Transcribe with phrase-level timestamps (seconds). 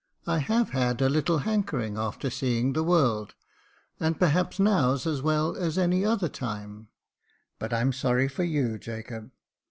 [0.25, 3.35] I have had a little hankering after seeing the world,
[3.99, 6.87] and perhaps now's as well as any other time;
[7.59, 9.29] but I'm sorry for you, Jacob."